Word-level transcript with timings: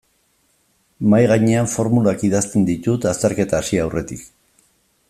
Mahaigainean 1.13 1.69
formulak 1.75 2.25
idazten 2.29 2.67
ditut 2.71 3.07
azterketa 3.13 3.61
hasi 3.61 3.83
aurretik. 3.85 4.27